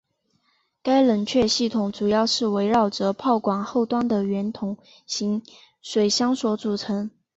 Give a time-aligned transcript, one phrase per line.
[0.81, 5.43] 该冷却系统主要是围绕着炮管后端的圆筒形
[5.79, 7.11] 水箱所组成。